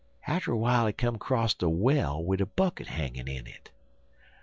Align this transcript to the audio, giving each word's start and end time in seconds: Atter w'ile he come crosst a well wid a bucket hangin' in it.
Atter 0.25 0.55
w'ile 0.55 0.87
he 0.87 0.93
come 0.93 1.19
crosst 1.19 1.61
a 1.61 1.69
well 1.69 2.23
wid 2.25 2.41
a 2.41 2.47
bucket 2.47 2.87
hangin' 2.87 3.27
in 3.27 3.45
it. 3.45 3.69